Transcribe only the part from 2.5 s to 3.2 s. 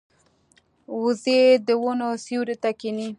ته کیني